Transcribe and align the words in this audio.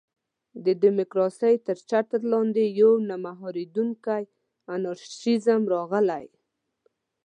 د 0.65 0.67
ډیموکراسۍ 0.83 1.55
تر 1.67 1.77
چتر 1.89 2.21
لاندې 2.31 2.63
یو 2.81 2.91
نه 3.09 3.15
مهارېدونکی 3.25 4.23
انارشېزم 4.75 5.61
راغلی. 5.73 6.25